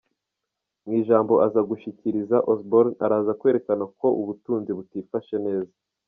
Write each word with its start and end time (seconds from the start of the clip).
Mw'ijambo 0.85 1.33
aza 1.45 1.61
gushikiriza, 1.69 2.37
Osborne 2.51 2.97
araza 3.05 3.37
kwerekana 3.39 3.81
uko 3.89 4.07
ubutunzi 4.21 4.71
butifashe 4.77 5.35
neza. 5.45 5.73